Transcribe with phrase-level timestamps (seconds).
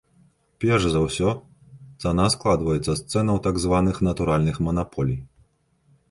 [0.63, 1.33] Перш за ўсё,
[2.03, 5.19] цана складваецца з цэнаў так званых натуральных манаполій.